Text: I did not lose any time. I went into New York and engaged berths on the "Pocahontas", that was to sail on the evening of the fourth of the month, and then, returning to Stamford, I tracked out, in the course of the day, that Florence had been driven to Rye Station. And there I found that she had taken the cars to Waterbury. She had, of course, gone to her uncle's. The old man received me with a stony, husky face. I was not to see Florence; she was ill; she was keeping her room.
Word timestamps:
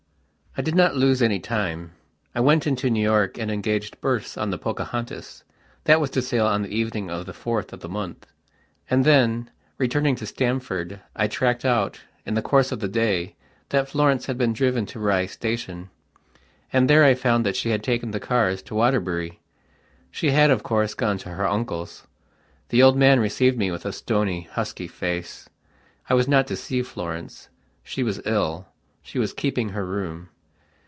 I 0.57 0.61
did 0.61 0.75
not 0.75 0.97
lose 0.97 1.21
any 1.21 1.39
time. 1.39 1.93
I 2.35 2.41
went 2.41 2.67
into 2.67 2.89
New 2.89 3.01
York 3.01 3.37
and 3.37 3.49
engaged 3.49 4.01
berths 4.01 4.35
on 4.37 4.49
the 4.49 4.57
"Pocahontas", 4.57 5.45
that 5.85 6.01
was 6.01 6.09
to 6.09 6.21
sail 6.21 6.45
on 6.45 6.61
the 6.61 6.67
evening 6.75 7.09
of 7.09 7.25
the 7.25 7.31
fourth 7.31 7.71
of 7.71 7.79
the 7.79 7.87
month, 7.87 8.27
and 8.89 9.05
then, 9.05 9.49
returning 9.77 10.17
to 10.17 10.25
Stamford, 10.25 10.99
I 11.15 11.29
tracked 11.29 11.63
out, 11.63 12.01
in 12.25 12.33
the 12.33 12.41
course 12.41 12.73
of 12.73 12.81
the 12.81 12.89
day, 12.89 13.37
that 13.69 13.87
Florence 13.87 14.25
had 14.25 14.37
been 14.37 14.51
driven 14.51 14.85
to 14.87 14.99
Rye 14.99 15.25
Station. 15.25 15.89
And 16.73 16.89
there 16.89 17.05
I 17.05 17.13
found 17.13 17.45
that 17.45 17.55
she 17.55 17.69
had 17.69 17.81
taken 17.81 18.11
the 18.11 18.19
cars 18.19 18.61
to 18.63 18.75
Waterbury. 18.75 19.39
She 20.11 20.31
had, 20.31 20.51
of 20.51 20.63
course, 20.63 20.93
gone 20.93 21.17
to 21.19 21.29
her 21.29 21.47
uncle's. 21.47 22.05
The 22.67 22.83
old 22.83 22.97
man 22.97 23.21
received 23.21 23.57
me 23.57 23.71
with 23.71 23.85
a 23.85 23.93
stony, 23.93 24.49
husky 24.51 24.89
face. 24.89 25.47
I 26.09 26.13
was 26.13 26.27
not 26.27 26.45
to 26.47 26.57
see 26.57 26.81
Florence; 26.81 27.47
she 27.83 28.03
was 28.03 28.19
ill; 28.25 28.67
she 29.01 29.17
was 29.17 29.31
keeping 29.31 29.69
her 29.69 29.85
room. 29.85 30.27